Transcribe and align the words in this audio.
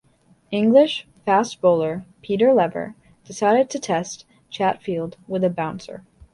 English 0.49 1.07
fast 1.27 1.61
bowler 1.61 2.07
Peter 2.23 2.55
Lever 2.55 2.95
decided 3.23 3.69
to 3.69 3.77
test 3.77 4.25
Chatfield 4.49 5.15
with 5.27 5.43
a 5.43 5.49
bouncer. 5.51 6.03